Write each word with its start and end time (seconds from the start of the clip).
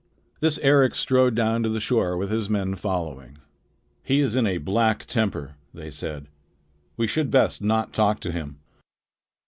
This 0.39 0.57
Eric 0.63 0.95
strode 0.95 1.35
down 1.35 1.61
to 1.61 1.69
the 1.69 1.79
shore 1.79 2.17
with 2.17 2.31
his 2.31 2.49
men 2.49 2.73
following. 2.73 3.37
"He 4.01 4.19
is 4.19 4.35
in 4.35 4.47
a 4.47 4.57
black 4.57 5.05
temper," 5.05 5.57
they 5.75 5.91
said. 5.91 6.25
"We 6.97 7.05
should 7.05 7.29
best 7.29 7.61
not 7.61 7.93
talk 7.93 8.19
to 8.21 8.31
him." 8.31 8.57